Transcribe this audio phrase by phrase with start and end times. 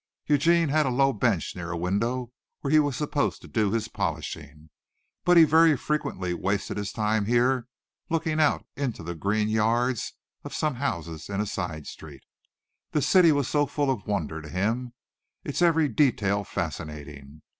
[0.25, 3.87] Eugene had a low bench near a window where he was supposed to do his
[3.87, 4.71] polishing,
[5.23, 7.67] but he very frequently wasted his time here
[8.09, 12.23] looking out into the green yards of some houses in a side street.
[12.93, 14.93] The city was full of wonder to him
[15.43, 17.43] its every detail fascinating.